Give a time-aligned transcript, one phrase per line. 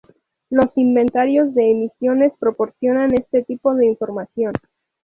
[0.49, 4.53] Los inventarios de emisiones proporcionan este tipo de información.